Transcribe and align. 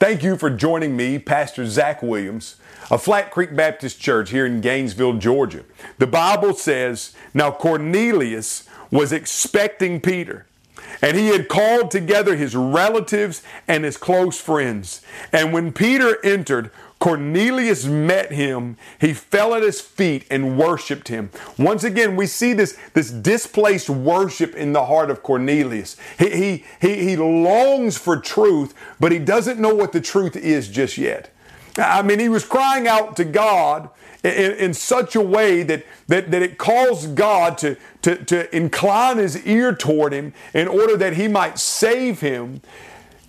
Thank 0.00 0.22
you 0.22 0.38
for 0.38 0.48
joining 0.48 0.96
me, 0.96 1.18
Pastor 1.18 1.66
Zach 1.66 2.02
Williams 2.02 2.56
of 2.90 3.02
Flat 3.02 3.30
Creek 3.30 3.54
Baptist 3.54 4.00
Church 4.00 4.30
here 4.30 4.46
in 4.46 4.62
Gainesville, 4.62 5.18
Georgia. 5.18 5.62
The 5.98 6.06
Bible 6.06 6.54
says, 6.54 7.14
Now 7.34 7.50
Cornelius 7.50 8.66
was 8.90 9.12
expecting 9.12 10.00
Peter. 10.00 10.46
And 11.02 11.18
he 11.18 11.26
had 11.26 11.50
called 11.50 11.90
together 11.90 12.34
his 12.34 12.56
relatives 12.56 13.42
and 13.68 13.84
his 13.84 13.98
close 13.98 14.40
friends. 14.40 15.02
And 15.34 15.52
when 15.52 15.70
Peter 15.70 16.16
entered, 16.24 16.70
Cornelius 17.00 17.86
met 17.86 18.30
him. 18.30 18.76
He 19.00 19.14
fell 19.14 19.54
at 19.54 19.62
his 19.62 19.80
feet 19.80 20.26
and 20.30 20.58
worshiped 20.58 21.08
him. 21.08 21.30
Once 21.58 21.82
again, 21.82 22.14
we 22.14 22.26
see 22.26 22.52
this, 22.52 22.78
this 22.92 23.10
displaced 23.10 23.88
worship 23.88 24.54
in 24.54 24.74
the 24.74 24.84
heart 24.84 25.10
of 25.10 25.22
Cornelius. 25.22 25.96
He, 26.18 26.30
he, 26.30 26.64
he, 26.80 27.04
he 27.04 27.16
longs 27.16 27.96
for 27.96 28.18
truth, 28.18 28.74
but 29.00 29.12
he 29.12 29.18
doesn't 29.18 29.58
know 29.58 29.74
what 29.74 29.92
the 29.92 30.00
truth 30.00 30.36
is 30.36 30.68
just 30.68 30.98
yet. 30.98 31.32
I 31.78 32.02
mean, 32.02 32.18
he 32.18 32.28
was 32.28 32.44
crying 32.44 32.86
out 32.86 33.16
to 33.16 33.24
God 33.24 33.88
in, 34.22 34.52
in, 34.52 34.74
such 34.74 35.16
a 35.16 35.20
way 35.22 35.62
that, 35.62 35.86
that, 36.08 36.30
that 36.30 36.42
it 36.42 36.58
caused 36.58 37.14
God 37.14 37.56
to, 37.58 37.76
to, 38.02 38.22
to 38.24 38.54
incline 38.54 39.16
his 39.16 39.46
ear 39.46 39.74
toward 39.74 40.12
him 40.12 40.34
in 40.52 40.68
order 40.68 40.98
that 40.98 41.14
he 41.14 41.28
might 41.28 41.58
save 41.58 42.20
him. 42.20 42.60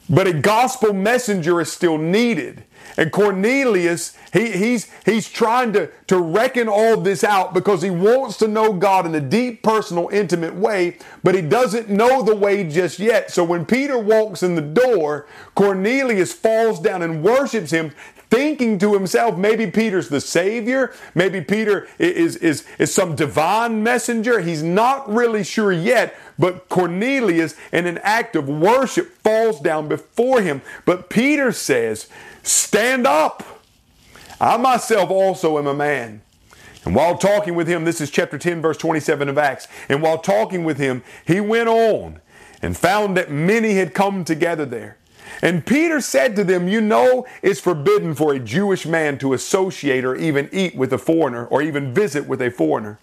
But 0.09 0.27
a 0.27 0.33
gospel 0.33 0.91
messenger 0.91 1.61
is 1.61 1.71
still 1.71 1.97
needed. 1.97 2.65
And 2.97 3.11
Cornelius, 3.11 4.17
he, 4.33 4.51
he's, 4.51 4.91
he's 5.05 5.29
trying 5.29 5.73
to, 5.73 5.89
to 6.07 6.19
reckon 6.19 6.67
all 6.67 6.97
this 6.97 7.23
out 7.23 7.53
because 7.53 7.81
he 7.81 7.89
wants 7.89 8.37
to 8.37 8.47
know 8.47 8.73
God 8.73 9.05
in 9.05 9.15
a 9.15 9.21
deep, 9.21 9.63
personal, 9.63 10.09
intimate 10.09 10.55
way, 10.55 10.97
but 11.23 11.35
he 11.35 11.41
doesn't 11.41 11.89
know 11.89 12.21
the 12.21 12.35
way 12.35 12.67
just 12.67 12.99
yet. 12.99 13.31
So 13.31 13.43
when 13.43 13.65
Peter 13.65 13.97
walks 13.97 14.43
in 14.43 14.55
the 14.55 14.61
door, 14.61 15.27
Cornelius 15.55 16.33
falls 16.33 16.79
down 16.79 17.01
and 17.01 17.23
worships 17.23 17.71
him, 17.71 17.93
thinking 18.31 18.79
to 18.79 18.93
himself, 18.93 19.37
maybe 19.37 19.69
Peter's 19.69 20.07
the 20.07 20.21
Savior, 20.21 20.93
maybe 21.13 21.41
Peter 21.41 21.87
is, 21.99 22.37
is, 22.37 22.65
is 22.79 22.91
some 22.91 23.15
divine 23.15 23.83
messenger. 23.83 24.39
He's 24.39 24.63
not 24.63 25.07
really 25.13 25.43
sure 25.43 25.71
yet, 25.71 26.15
but 26.39 26.69
Cornelius, 26.69 27.55
in 27.73 27.85
an 27.85 27.99
act 27.99 28.35
of 28.37 28.47
worship, 28.47 29.11
falls 29.17 29.59
down 29.59 29.89
before 29.89 30.41
him. 30.41 30.61
But 30.85 31.09
Peter 31.09 31.51
says, 31.51 32.07
Stand 32.41 33.05
up. 33.05 33.43
I 34.39 34.57
myself 34.57 35.11
also 35.11 35.59
am 35.59 35.67
a 35.67 35.73
man. 35.73 36.21
And 36.83 36.95
while 36.95 37.17
talking 37.17 37.53
with 37.53 37.67
him, 37.67 37.83
this 37.83 38.01
is 38.01 38.09
chapter 38.09 38.39
10, 38.39 38.61
verse 38.61 38.77
27 38.77 39.29
of 39.29 39.37
Acts. 39.37 39.67
And 39.87 40.01
while 40.01 40.17
talking 40.17 40.63
with 40.63 40.77
him, 40.77 41.03
he 41.27 41.39
went 41.39 41.69
on 41.69 42.21
and 42.61 42.75
found 42.75 43.15
that 43.17 43.29
many 43.29 43.75
had 43.75 43.93
come 43.93 44.23
together 44.23 44.65
there. 44.65 44.97
And 45.41 45.65
Peter 45.65 46.01
said 46.01 46.35
to 46.35 46.43
them, 46.43 46.67
You 46.67 46.81
know, 46.81 47.25
it's 47.41 47.59
forbidden 47.59 48.15
for 48.15 48.33
a 48.33 48.39
Jewish 48.39 48.85
man 48.85 49.17
to 49.19 49.33
associate 49.33 50.03
or 50.05 50.15
even 50.15 50.49
eat 50.51 50.75
with 50.75 50.93
a 50.93 50.97
foreigner 50.97 51.45
or 51.45 51.61
even 51.61 51.93
visit 51.93 52.27
with 52.27 52.41
a 52.41 52.51
foreigner. 52.51 52.99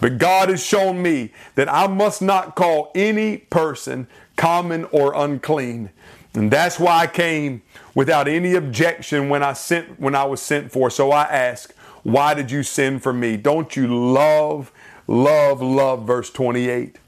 But 0.00 0.18
God 0.18 0.48
has 0.48 0.64
shown 0.64 1.02
me 1.02 1.32
that 1.54 1.72
I 1.72 1.86
must 1.86 2.22
not 2.22 2.56
call 2.56 2.90
any 2.94 3.38
person 3.38 4.06
common 4.36 4.84
or 4.86 5.14
unclean. 5.14 5.90
And 6.34 6.50
that's 6.50 6.78
why 6.78 7.00
I 7.00 7.06
came 7.06 7.62
without 7.94 8.28
any 8.28 8.54
objection 8.54 9.28
when 9.28 9.42
I 9.42 9.52
sent 9.54 9.98
when 9.98 10.14
I 10.14 10.24
was 10.24 10.40
sent 10.40 10.70
for. 10.70 10.90
So 10.90 11.10
I 11.10 11.24
ask, 11.24 11.72
why 12.02 12.34
did 12.34 12.50
you 12.50 12.62
send 12.62 13.02
for 13.02 13.12
me? 13.12 13.36
Don't 13.36 13.76
you 13.76 13.88
love, 13.88 14.72
love, 15.06 15.60
love 15.60 16.06
verse 16.06 16.30
28? 16.30 16.98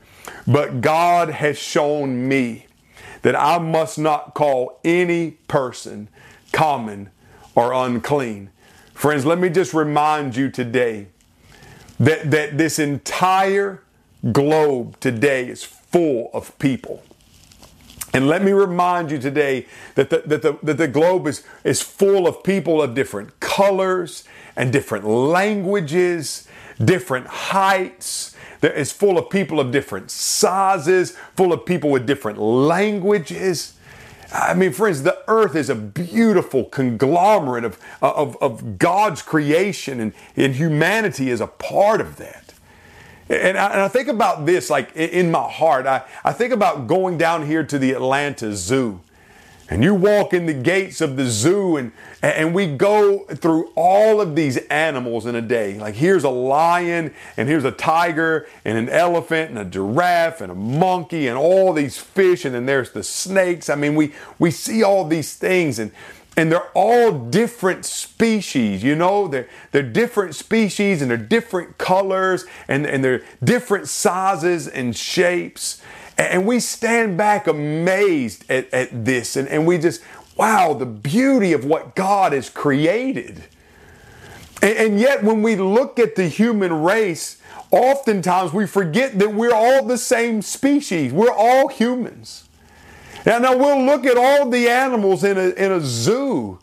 But 0.47 0.81
God 0.81 1.31
has 1.31 1.59
shown 1.59 2.29
me 2.29 2.67
that 3.23 3.37
I 3.37 3.59
must 3.59 3.99
not 3.99 4.35
call 4.35 4.81
any 4.85 5.33
person 5.49 6.09
common 6.53 7.11
or 7.55 7.73
unclean. 7.73 8.51
Friends, 8.95 9.25
let 9.25 9.39
me 9.39 9.49
just 9.49 9.73
remind 9.75 10.37
you 10.37 10.51
today 10.51 11.09
that, 11.99 12.31
that 12.31 12.59
this 12.59 12.79
entire 12.79 13.83
globe 14.33 14.99
today 15.01 15.49
is 15.49 15.65
full 15.65 16.31
of 16.33 16.59
people 16.59 17.03
and 18.13 18.27
let 18.27 18.43
me 18.43 18.53
remind 18.53 19.11
you 19.11 19.19
today 19.19 19.67
that 19.95 20.11
the, 20.11 20.23
that 20.27 20.43
the, 20.43 20.59
that 20.63 20.79
the 20.79 20.89
globe 20.89 21.27
is, 21.27 21.45
is 21.63 21.81
full 21.81 22.27
of 22.27 22.43
people 22.43 22.83
of 22.83 22.95
different 22.95 23.39
colors 23.39 24.25
and 24.57 24.73
different 24.73 25.07
languages, 25.07 26.49
different 26.85 27.27
heights. 27.29 28.35
That 28.61 28.79
is 28.79 28.93
full 28.93 29.19
of 29.19 29.31
people 29.31 29.59
of 29.59 29.71
different 29.71 30.11
sizes, 30.11 31.13
full 31.35 31.53
of 31.53 31.65
people 31.65 31.91
with 31.91 32.07
different 32.07 32.39
languages. 32.39 33.75
I 34.33 34.55
mean, 34.55 34.73
friends, 34.73 35.03
the 35.03 35.19
earth 35.29 35.57
is 35.57 35.71
a 35.71 35.75
beautiful 35.75 36.65
conglomerate 36.65 37.65
of, 37.65 37.79
of, 38.01 38.37
of 38.41 38.79
God's 38.79 39.23
creation, 39.23 39.99
and, 40.01 40.13
and 40.37 40.55
humanity 40.55 41.31
is 41.31 41.41
a 41.41 41.47
part 41.47 42.01
of 42.01 42.17
that. 42.17 42.55
And 43.29 43.57
I, 43.57 43.73
and 43.73 43.81
I, 43.81 43.89
think 43.89 44.09
about 44.09 44.45
this 44.45 44.71
like 44.71 44.95
in 44.97 45.31
my 45.31 45.49
heart. 45.49 45.87
I, 45.87 46.03
I 46.25 46.33
think 46.33 46.53
about 46.53 46.89
going 46.89 47.17
down 47.17 47.47
here 47.47 47.63
to 47.65 47.79
the 47.79 47.93
Atlanta 47.93 48.55
Zoo. 48.57 49.01
And 49.71 49.85
you 49.85 49.95
walk 49.95 50.35
in 50.35 50.47
the 50.47 50.53
gates 50.53 51.01
of 51.01 51.17
the 51.17 51.27
zoo 51.27 51.77
and, 51.77 51.93
and 52.23 52.53
we 52.53 52.67
go 52.67 53.21
through 53.27 53.71
all 53.77 54.21
of 54.21 54.35
these 54.35 54.57
animals 54.67 55.27
in 55.27 55.37
a 55.37 55.41
day. 55.41 55.79
Like 55.79 55.95
here's 55.95 56.25
a 56.25 56.29
lion 56.31 57.15
and 57.37 57.49
here's 57.49 57.65
a 57.65 57.71
tiger 57.71 58.49
and 58.65 58.77
an 58.77 58.89
elephant 58.89 59.51
and 59.51 59.59
a 59.61 59.65
giraffe 59.65 60.41
and 60.41 60.51
a 60.51 60.57
monkey 60.57 61.29
and 61.29 61.39
all 61.39 61.73
these 61.73 61.99
fish 61.99 62.45
and 62.45 62.53
then 62.53 62.67
there's 62.67 62.91
the 62.91 63.05
snakes. 63.05 63.71
I 63.71 63.77
mean, 63.77 63.95
we, 63.95 64.13
we 64.41 64.51
see 64.51 64.83
all 64.83 65.05
these 65.05 65.37
things 65.37 65.79
and 65.79 65.93
and 66.37 66.51
they're 66.51 66.71
all 66.75 67.13
different 67.13 67.85
species, 67.85 68.83
you 68.83 68.95
know, 68.95 69.27
they're, 69.29 69.49
they're 69.73 69.83
different 69.83 70.35
species 70.35 71.03
and 71.03 71.11
they're 71.11 71.19
different 71.19 71.77
colors 71.77 72.47
and, 72.69 72.87
and 72.87 73.05
they're 73.05 73.23
different 73.43 73.89
sizes 73.89 74.69
and 74.69 74.97
shapes. 74.97 75.83
And 76.21 76.47
we 76.47 76.61
stand 76.61 77.17
back 77.17 77.47
amazed 77.47 78.51
at, 78.51 78.73
at 78.75 79.05
this 79.05 79.37
and, 79.37 79.49
and 79.49 79.67
we 79.67 79.79
just, 79.79 80.03
wow, 80.37 80.75
the 80.75 80.87
beauty 80.87 81.53
of 81.53 81.65
what 81.65 81.95
God 81.95 82.33
has 82.33 82.51
created. 82.51 83.45
And, 84.61 84.77
and 84.77 85.01
yet, 85.01 85.25
when 85.25 85.43
we 85.43 85.57
look 85.57 85.99
at 85.99 86.17
the 86.17 86.29
human 86.29 86.83
race, 86.83 87.41
oftentimes 87.71 88.53
we 88.53 88.67
forget 88.67 89.19
that 89.19 89.33
we're 89.33 89.55
all 89.55 89.85
the 89.85 89.97
same 89.97 90.43
species, 90.43 91.13
we're 91.13 91.33
all 91.33 91.69
humans. 91.69 92.49
And 93.25 93.43
now 93.43 93.57
we'll 93.57 93.85
look 93.85 94.05
at 94.05 94.17
all 94.19 94.49
the 94.49 94.69
animals 94.69 95.25
in 95.25 95.39
a, 95.39 95.51
in 95.51 95.73
a 95.73 95.81
zoo 95.81 96.59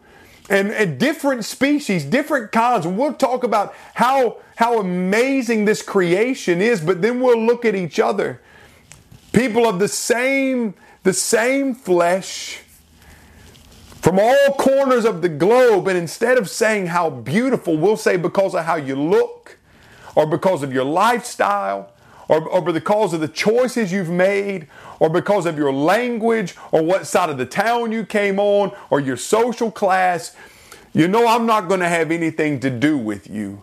and, 0.50 0.72
and 0.72 1.00
different 1.00 1.46
species, 1.46 2.06
different 2.06 2.52
kinds, 2.52 2.86
and 2.86 2.98
we'll 2.98 3.14
talk 3.14 3.44
about 3.44 3.74
how, 3.96 4.38
how 4.56 4.80
amazing 4.80 5.66
this 5.66 5.82
creation 5.82 6.62
is, 6.62 6.80
but 6.80 7.02
then 7.02 7.20
we'll 7.20 7.44
look 7.44 7.66
at 7.66 7.76
each 7.76 8.00
other. 8.00 8.40
People 9.38 9.70
of 9.70 9.78
the 9.78 9.88
same, 9.88 10.74
the 11.04 11.14
same 11.14 11.76
flesh 11.76 12.60
from 14.02 14.18
all 14.18 14.54
corners 14.58 15.06
of 15.06 15.22
the 15.22 15.30
globe, 15.30 15.88
and 15.88 15.96
instead 15.96 16.40
of 16.40 16.50
saying 16.50 16.88
how 16.88 17.12
beautiful, 17.12 17.78
we'll 17.78 17.98
say 17.98 18.18
because 18.18 18.56
of 18.56 18.66
how 18.66 18.78
you 18.78 18.96
look, 18.96 19.60
or 20.16 20.26
because 20.26 20.64
of 20.64 20.74
your 20.74 20.86
lifestyle, 20.86 21.92
or, 22.28 22.50
or 22.50 22.64
because 22.64 23.14
of 23.14 23.20
the 23.20 23.28
choices 23.28 23.92
you've 23.92 24.10
made, 24.10 24.70
or 25.00 25.08
because 25.08 25.46
of 25.46 25.56
your 25.56 25.72
language, 25.72 26.56
or 26.72 26.82
what 26.82 27.06
side 27.06 27.30
of 27.30 27.38
the 27.38 27.46
town 27.46 27.92
you 27.92 28.04
came 28.04 28.40
on, 28.40 28.76
or 28.90 29.00
your 29.00 29.18
social 29.18 29.70
class, 29.70 30.36
you 30.94 31.08
know 31.08 31.28
I'm 31.28 31.46
not 31.46 31.68
going 31.68 31.82
to 31.82 31.90
have 31.90 32.10
anything 32.10 32.60
to 32.62 32.72
do 32.72 32.98
with 32.98 33.30
you. 33.30 33.62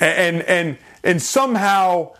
And, 0.00 0.42
and, 0.42 0.76
and 1.04 1.22
somehow, 1.22 2.14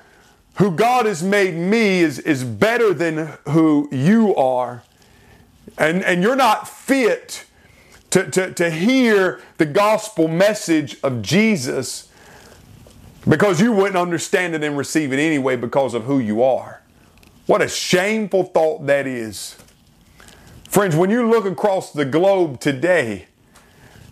who 0.57 0.71
God 0.71 1.07
has 1.07 1.23
made 1.23 1.55
me 1.55 2.01
is, 2.01 2.19
is 2.19 2.45
better 2.45 2.93
than 2.93 3.39
who 3.49 3.89
you 3.91 4.35
are. 4.37 4.83
And, 5.79 6.05
and 6.05 6.23
you're 6.23 6.37
not 6.37 6.69
fit 6.69 7.47
to, 8.11 8.31
to, 8.31 8.53
to 8.53 8.71
hear 8.71 9.41
the 9.57 9.67
gospel 9.67 10.29
message 10.29 10.99
of 11.03 11.23
Jesus 11.23 12.11
because 13.27 13.61
you 13.61 13.73
wouldn't 13.73 13.97
understand 13.97 14.55
it 14.55 14.63
and 14.63 14.77
receive 14.77 15.13
it 15.13 15.19
anyway 15.19 15.57
because 15.57 15.95
of 15.95 16.05
who 16.05 16.19
you 16.19 16.43
are. 16.43 16.83
What 17.47 17.63
a 17.63 17.69
shameful 17.69 18.45
thought 18.45 18.87
that 18.87 19.07
is. 19.07 19.57
Friends, 20.69 20.95
when 20.97 21.11
you 21.11 21.29
look 21.29 21.45
across 21.45 21.93
the 21.93 22.05
globe 22.05 22.61
today, 22.61 23.27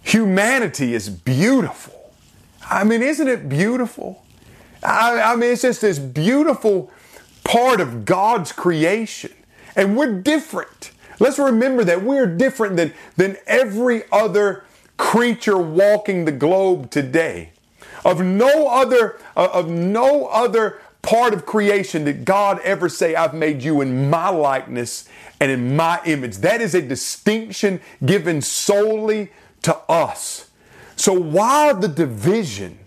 humanity 0.03 0.95
is 0.95 1.09
beautiful. 1.09 2.13
I 2.69 2.85
mean, 2.85 3.03
isn't 3.03 3.29
it 3.29 3.49
beautiful? 3.49 4.25
I, 4.83 5.33
I, 5.33 5.37
mean, 5.37 5.53
it's 5.53 5.63
just 5.63 5.81
this 5.81 5.99
beautiful 5.99 6.91
part 7.45 7.81
of 7.81 8.05
God's 8.05 8.53
creation. 8.53 9.33
And 9.77 9.97
we're 9.97 10.21
different. 10.21 10.93
Let's 11.19 11.39
remember 11.39 11.85
that 11.85 12.03
we're 12.03 12.27
different 12.27 12.77
than, 12.77 12.93
than 13.17 13.37
every 13.47 14.05
other 14.11 14.65
creature 14.97 15.59
walking 15.59 16.25
the 16.25 16.33
globe 16.33 16.91
today. 16.91 17.51
Of 18.05 18.23
no 18.23 18.69
other, 18.69 19.19
uh, 19.37 19.49
of 19.53 19.69
no 19.69 20.27
other 20.27 20.81
part 21.03 21.35
of 21.35 21.47
creation 21.47 22.05
did 22.05 22.25
God 22.25 22.61
ever 22.61 22.89
say, 22.89 23.15
I've 23.15 23.35
made 23.35 23.63
you 23.63 23.81
in 23.81 24.11
my 24.11 24.29
likeness 24.31 25.09
and 25.39 25.51
in 25.51 25.77
my 25.77 26.01
image. 26.05 26.39
That 26.39 26.61
is 26.61 26.75
a 26.75 26.83
distinction 26.83 27.81
given 28.05 28.43
solely 28.43 29.31
to 29.63 29.77
us. 29.89 30.51
So 30.97 31.13
why 31.13 31.73
the 31.73 31.89
division? 31.89 32.80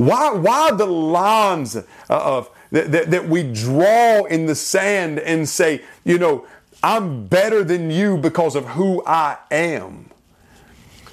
Why, 0.00 0.32
why 0.32 0.70
the 0.72 0.86
lines 0.86 1.76
of 2.08 2.50
that, 2.70 2.90
that, 2.90 3.10
that 3.10 3.28
we 3.28 3.42
draw 3.52 4.24
in 4.24 4.46
the 4.46 4.54
sand 4.54 5.18
and 5.18 5.46
say, 5.46 5.82
you 6.04 6.18
know, 6.18 6.46
I'm 6.82 7.26
better 7.26 7.62
than 7.62 7.90
you 7.90 8.16
because 8.16 8.56
of 8.56 8.64
who 8.68 9.04
I 9.04 9.36
am? 9.50 10.08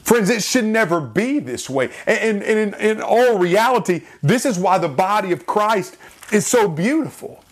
Friends, 0.03 0.29
it 0.29 0.41
should 0.41 0.63
never 0.63 1.01
be 1.01 1.39
this 1.39 1.69
way. 1.69 1.89
And, 2.05 2.41
and, 2.41 2.43
and 2.43 2.75
in, 2.75 2.97
in 2.97 3.01
all 3.01 3.37
reality, 3.37 4.03
this 4.23 4.45
is 4.45 4.57
why 4.57 4.77
the 4.77 4.87
body 4.87 5.33
of 5.33 5.45
Christ 5.45 5.97
is 6.31 6.47
so 6.47 6.69
beautiful. 6.69 7.43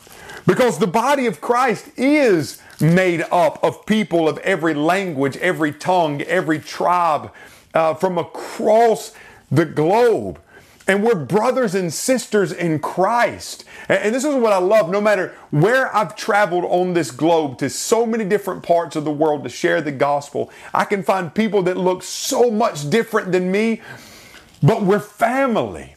Because 0.48 0.80
the 0.80 0.88
body 0.88 1.26
of 1.26 1.42
Christ 1.42 1.90
is 1.98 2.62
made 2.80 3.26
up 3.30 3.62
of 3.62 3.86
people 3.86 4.30
of 4.30 4.38
every 4.38 4.74
language, 4.74 5.36
every 5.38 5.74
tongue, 5.74 6.22
every 6.22 6.60
tribe 6.60 7.34
uh, 7.74 7.94
from 7.96 8.18
across 8.18 9.12
the 9.52 9.66
globe. 9.66 10.40
And 10.88 11.04
we're 11.04 11.16
brothers 11.16 11.74
and 11.74 11.92
sisters 11.92 12.52
in 12.52 12.80
Christ. 12.80 13.66
And 13.90 14.14
this 14.14 14.24
is 14.24 14.36
what 14.36 14.54
I 14.54 14.60
love. 14.60 14.90
No 14.90 15.02
matter 15.02 15.34
where 15.50 15.96
I've 15.96 16.16
traveled 16.16 16.66
on 16.66 16.94
this 16.94 17.10
globe 17.10 17.58
to 17.60 17.70
so 17.70 18.06
many 18.06 18.24
different 18.24 18.62
parts 18.62 18.96
of 18.96 19.04
the 19.04 19.12
world 19.12 19.44
to 19.44 19.50
share 19.50 19.82
the 19.82 19.92
gospel, 19.92 20.52
I 20.74 20.86
can 20.86 21.02
find 21.02 21.34
people 21.34 21.64
that 21.64 21.78
look 21.78 22.04
so 22.04 22.52
much 22.52 22.90
different 22.90 23.32
than 23.32 23.52
me, 23.52 23.82
but 24.62 24.84
we're 24.84 25.00
family 25.00 25.96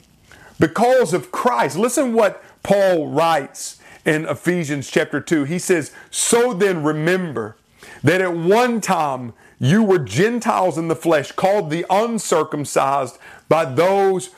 because 0.58 1.12
of 1.12 1.30
Christ. 1.30 1.76
Listen 1.76 2.14
what 2.14 2.42
Paul 2.62 3.08
writes 3.08 3.78
in 4.06 4.24
Ephesians 4.24 4.90
chapter 4.90 5.20
2. 5.20 5.44
He 5.44 5.58
says, 5.58 5.92
So 6.10 6.54
then 6.54 6.82
remember 6.82 7.56
that 8.02 8.22
at 8.22 8.34
one 8.34 8.80
time 8.80 9.34
you 9.60 9.82
were 9.82 9.98
Gentiles 9.98 10.78
in 10.78 10.88
the 10.88 10.96
flesh, 10.96 11.32
called 11.32 11.68
the 11.68 11.84
uncircumcised 11.90 13.18
by 13.48 13.64
those 13.64 14.30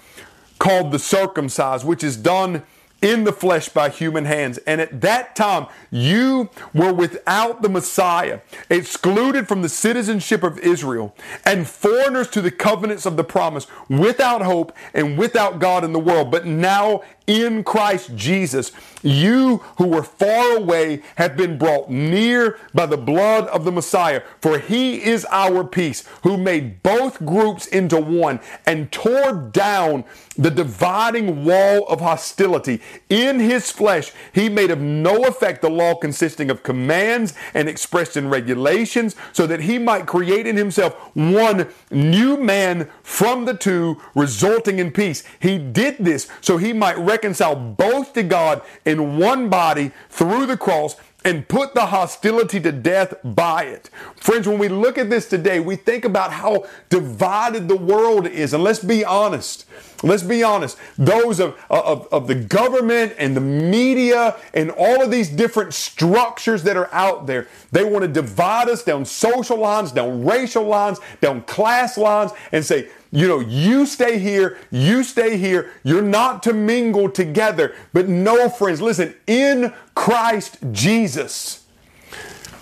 called 0.60 0.92
the 0.92 1.00
circumcised, 1.00 1.84
which 1.84 2.04
is 2.04 2.16
done 2.16 2.62
in 3.02 3.24
the 3.24 3.32
flesh 3.32 3.70
by 3.70 3.88
human 3.88 4.26
hands. 4.26 4.58
And 4.58 4.80
at 4.80 5.00
that 5.00 5.34
time, 5.34 5.66
you 5.90 6.50
were 6.74 6.92
without 6.92 7.62
the 7.62 7.68
Messiah, 7.68 8.40
excluded 8.68 9.48
from 9.48 9.62
the 9.62 9.70
citizenship 9.70 10.42
of 10.42 10.58
Israel, 10.58 11.16
and 11.44 11.66
foreigners 11.66 12.28
to 12.28 12.42
the 12.42 12.50
covenants 12.50 13.06
of 13.06 13.16
the 13.16 13.24
promise, 13.24 13.66
without 13.88 14.42
hope 14.42 14.76
and 14.92 15.16
without 15.16 15.58
God 15.58 15.82
in 15.82 15.92
the 15.92 15.98
world. 15.98 16.30
But 16.30 16.46
now 16.46 17.02
in 17.30 17.62
Christ 17.62 18.16
Jesus, 18.16 18.72
you 19.02 19.58
who 19.78 19.86
were 19.86 20.02
far 20.02 20.56
away 20.56 21.02
have 21.14 21.36
been 21.36 21.58
brought 21.58 21.88
near 21.88 22.58
by 22.74 22.86
the 22.86 22.96
blood 22.96 23.46
of 23.48 23.64
the 23.64 23.72
Messiah. 23.72 24.22
For 24.40 24.58
he 24.58 25.02
is 25.02 25.24
our 25.30 25.64
peace, 25.64 26.04
who 26.22 26.36
made 26.36 26.82
both 26.82 27.24
groups 27.24 27.66
into 27.66 28.00
one 28.00 28.40
and 28.66 28.90
tore 28.90 29.32
down 29.32 30.04
the 30.36 30.50
dividing 30.50 31.44
wall 31.44 31.86
of 31.86 32.00
hostility. 32.00 32.80
In 33.08 33.38
his 33.38 33.70
flesh, 33.70 34.12
he 34.32 34.48
made 34.48 34.70
of 34.70 34.80
no 34.80 35.24
effect 35.24 35.62
the 35.62 35.70
law 35.70 35.94
consisting 35.94 36.50
of 36.50 36.62
commands 36.62 37.34
and 37.54 37.68
expressed 37.68 38.16
in 38.16 38.28
regulations, 38.28 39.14
so 39.32 39.46
that 39.46 39.60
he 39.60 39.78
might 39.78 40.06
create 40.06 40.46
in 40.46 40.56
himself 40.56 40.94
one 41.14 41.68
new 41.90 42.36
man 42.36 42.88
from 43.02 43.44
the 43.44 43.54
two, 43.54 44.00
resulting 44.14 44.78
in 44.78 44.90
peace. 44.90 45.22
He 45.38 45.58
did 45.58 45.98
this 45.98 46.28
so 46.40 46.56
he 46.56 46.72
might 46.72 46.98
reconcile 47.20 47.54
both 47.54 48.14
to 48.14 48.22
God 48.22 48.62
in 48.86 49.18
one 49.18 49.50
body 49.50 49.92
through 50.08 50.46
the 50.46 50.56
cross 50.56 50.96
and 51.22 51.46
put 51.46 51.74
the 51.74 51.84
hostility 51.84 52.58
to 52.60 52.72
death 52.72 53.12
by 53.22 53.64
it. 53.64 53.90
Friends, 54.16 54.48
when 54.48 54.58
we 54.58 54.68
look 54.68 54.96
at 54.96 55.10
this 55.10 55.28
today, 55.28 55.60
we 55.60 55.76
think 55.76 56.06
about 56.06 56.32
how 56.32 56.64
divided 56.88 57.68
the 57.68 57.76
world 57.76 58.26
is. 58.26 58.54
And 58.54 58.64
let's 58.64 58.82
be 58.82 59.04
honest. 59.04 59.66
Let's 60.02 60.22
be 60.22 60.42
honest. 60.42 60.78
Those 60.96 61.38
of, 61.38 61.62
of, 61.68 62.08
of 62.10 62.26
the 62.26 62.34
government 62.34 63.16
and 63.18 63.36
the 63.36 63.42
media 63.42 64.34
and 64.54 64.70
all 64.70 65.02
of 65.02 65.10
these 65.10 65.28
different 65.28 65.74
structures 65.74 66.62
that 66.62 66.78
are 66.78 66.88
out 66.90 67.26
there, 67.26 67.48
they 67.70 67.84
want 67.84 68.02
to 68.02 68.08
divide 68.08 68.70
us 68.70 68.82
down 68.82 69.04
social 69.04 69.58
lines, 69.58 69.92
down 69.92 70.24
racial 70.24 70.64
lines, 70.64 71.00
down 71.20 71.42
class 71.42 71.98
lines, 71.98 72.32
and 72.50 72.64
say, 72.64 72.88
you 73.12 73.26
know, 73.26 73.40
you 73.40 73.86
stay 73.86 74.18
here, 74.18 74.58
you 74.70 75.02
stay 75.02 75.36
here, 75.36 75.70
you're 75.82 76.02
not 76.02 76.42
to 76.44 76.52
mingle 76.52 77.10
together. 77.10 77.74
But 77.92 78.08
no, 78.08 78.48
friends, 78.48 78.80
listen, 78.80 79.14
in 79.26 79.72
Christ 79.94 80.58
Jesus, 80.70 81.66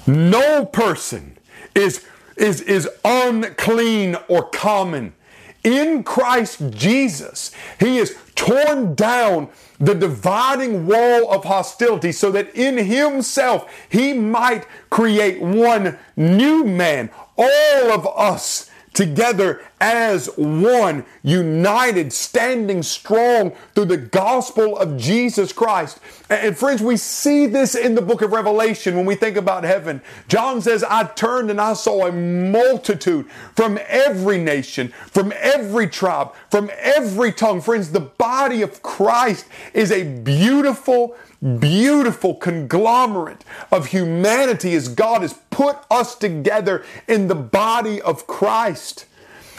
no 0.07 0.65
person 0.65 1.37
is, 1.75 2.05
is, 2.37 2.63
is 2.63 2.89
unclean 3.05 4.17
or 4.29 4.49
common 4.49 5.13
in 5.65 6.03
Christ 6.03 6.71
Jesus, 6.71 7.51
He 7.81 7.97
has 7.97 8.15
torn 8.35 8.95
down 8.95 9.49
the 9.79 9.95
dividing 9.95 10.87
wall 10.87 11.31
of 11.31 11.45
hostility 11.45 12.13
so 12.13 12.31
that 12.31 12.55
in 12.55 12.79
Himself 12.79 13.71
He 13.89 14.13
might 14.13 14.67
create 14.91 15.41
one 15.41 15.99
new 16.17 16.65
man. 16.65 17.11
All 17.37 17.93
of 17.93 18.07
us 18.07 18.68
together 18.99 19.63
as 19.81 20.27
one, 20.37 21.05
united, 21.23 22.13
standing 22.13 22.83
strong 22.83 23.53
through 23.73 23.85
the 23.85 23.97
gospel 23.97 24.77
of 24.77 24.97
Jesus 24.97 25.53
Christ. 25.53 26.01
And 26.29 26.59
friends, 26.59 26.83
we 26.83 26.97
see 26.97 27.47
this 27.47 27.77
in 27.77 27.95
the 27.95 28.03
book 28.03 28.23
of 28.23 28.33
Revelation 28.33 28.97
when 28.97 29.07
we 29.07 29.15
think 29.15 29.37
about 29.37 29.63
heaven. 29.63 30.03
John 30.27 30.61
says, 30.61 30.83
I 30.83 31.05
turned 31.05 31.49
and 31.49 31.61
I 31.61 31.75
saw 31.75 32.09
a 32.09 32.13
multitude 32.13 33.31
from 33.55 33.79
every 33.87 34.37
nation, 34.37 34.89
from 35.07 35.33
every 35.37 35.87
tribe, 35.87 36.33
from 36.51 36.69
every 36.77 37.31
tongue. 37.31 37.61
Friends, 37.61 37.93
the 37.93 38.01
body 38.01 38.63
of 38.63 38.83
Christ 38.83 39.47
is 39.75 39.93
a 39.93 40.03
beautiful, 40.03 41.17
beautiful 41.61 42.35
conglomerate 42.35 43.45
of 43.71 43.87
humanity 43.87 44.75
as 44.75 44.89
God 44.89 45.23
has 45.23 45.35
put 45.59 45.77
us 45.91 46.15
together 46.15 46.85
in 47.09 47.27
the 47.27 47.35
body 47.35 48.01
of 48.03 48.29
Christ. 48.29 49.07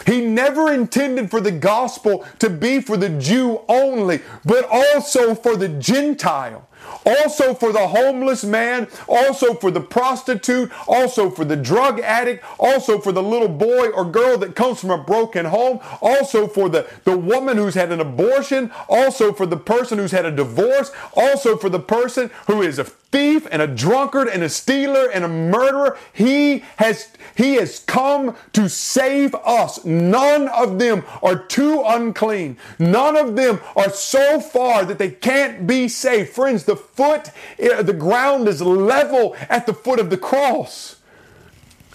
He 0.06 0.24
never 0.24 0.72
intended 0.72 1.30
for 1.30 1.42
the 1.42 1.52
gospel 1.52 2.24
to 2.38 2.48
be 2.48 2.80
for 2.80 2.96
the 2.96 3.10
Jew 3.10 3.60
only, 3.68 4.22
but 4.46 4.64
also 4.64 5.34
for 5.34 5.56
the 5.56 5.68
Gentile 5.68 6.66
also 7.04 7.54
for 7.54 7.72
the 7.72 7.88
homeless 7.88 8.44
man, 8.44 8.88
also 9.08 9.54
for 9.54 9.70
the 9.70 9.80
prostitute, 9.80 10.70
also 10.86 11.30
for 11.30 11.44
the 11.44 11.56
drug 11.56 12.00
addict, 12.00 12.44
also 12.58 12.98
for 12.98 13.12
the 13.12 13.22
little 13.22 13.48
boy 13.48 13.88
or 13.88 14.04
girl 14.04 14.38
that 14.38 14.54
comes 14.54 14.80
from 14.80 14.90
a 14.90 14.98
broken 14.98 15.46
home, 15.46 15.80
also 16.00 16.46
for 16.46 16.68
the, 16.68 16.88
the 17.04 17.16
woman 17.16 17.56
who's 17.56 17.74
had 17.74 17.92
an 17.92 18.00
abortion, 18.00 18.70
also 18.88 19.32
for 19.32 19.46
the 19.46 19.56
person 19.56 19.98
who's 19.98 20.12
had 20.12 20.24
a 20.24 20.30
divorce, 20.30 20.90
also 21.14 21.56
for 21.56 21.68
the 21.68 21.80
person 21.80 22.30
who 22.46 22.62
is 22.62 22.78
a 22.78 22.84
thief 22.84 23.46
and 23.50 23.60
a 23.60 23.66
drunkard 23.66 24.28
and 24.28 24.42
a 24.42 24.48
stealer 24.48 25.10
and 25.10 25.24
a 25.24 25.28
murderer. 25.28 25.98
He 26.12 26.60
has, 26.76 27.08
he 27.34 27.54
has 27.54 27.80
come 27.80 28.36
to 28.52 28.68
save 28.68 29.34
us. 29.34 29.84
None 29.84 30.48
of 30.48 30.78
them 30.78 31.04
are 31.22 31.44
too 31.46 31.82
unclean. 31.84 32.56
None 32.78 33.16
of 33.16 33.36
them 33.36 33.60
are 33.76 33.90
so 33.90 34.40
far 34.40 34.84
that 34.84 34.98
they 34.98 35.10
can't 35.10 35.66
be 35.66 35.88
saved. 35.88 36.30
Friends, 36.30 36.64
the 36.70 36.76
foot, 36.76 37.30
eh, 37.58 37.82
the 37.82 37.92
ground 37.92 38.46
is 38.46 38.62
level 38.62 39.36
at 39.48 39.66
the 39.66 39.74
foot 39.74 39.98
of 39.98 40.08
the 40.08 40.16
cross. 40.16 40.96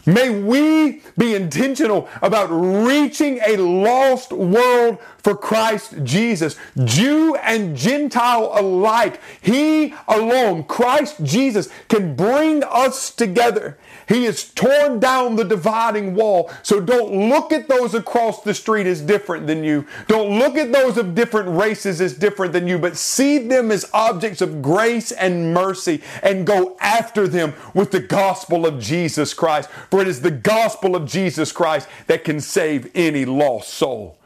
May 0.06 0.30
we 0.30 1.02
be 1.18 1.34
intentional 1.34 2.08
about 2.22 2.50
reaching 2.52 3.40
a 3.40 3.58
lost 3.58 4.32
world 4.32 5.00
for 5.18 5.36
Christ 5.36 5.96
Jesus, 6.04 6.58
Jew 6.84 7.36
and 7.38 7.76
Gentile 7.76 8.52
alike. 8.54 9.20
He 9.42 9.96
alone, 10.08 10.66
Christ 10.66 11.24
Jesus, 11.24 11.70
can 11.88 12.16
bring 12.16 12.64
us 12.66 13.10
together. 13.10 13.80
He 14.08 14.26
has 14.26 14.44
torn 14.44 15.00
down 15.00 15.36
the 15.36 15.44
dividing 15.44 16.16
wall. 16.16 16.52
So 16.64 16.80
don't 16.80 17.30
look 17.30 17.52
at 17.52 17.68
those 17.68 17.94
across 17.94 18.42
the 18.44 18.54
street 18.54 18.88
as 18.88 19.02
different 19.02 19.48
than 19.48 19.64
you. 19.64 19.86
Don't 20.08 20.40
look 20.40 20.56
at 20.56 20.72
those 20.72 20.98
of 20.98 21.16
different 21.16 21.58
races 21.58 22.02
as 22.02 22.14
different 22.14 22.54
than 22.54 22.68
you, 22.68 22.78
but 22.78 22.98
see 22.98 23.38
them 23.38 23.72
as 23.72 23.90
objects 23.94 24.42
of 24.42 24.62
grace 24.62 25.12
and 25.12 25.54
mercy 25.54 26.02
and 26.22 26.46
go 26.46 26.78
after 26.80 27.28
them 27.28 27.54
with 27.74 27.92
the 27.92 28.00
gospel 28.00 28.66
of 28.66 28.80
Jesus 28.80 29.34
Christ. 29.34 29.70
For 29.90 30.02
it 30.02 30.08
is 30.08 30.22
the 30.22 30.32
gospel 30.32 30.96
of 30.96 31.06
Jesus 31.06 31.52
Christ 31.52 31.88
that 32.08 32.24
can 32.24 32.40
save 32.40 32.92
any 32.96 33.26
lost 33.26 33.74
soul. 33.74 34.18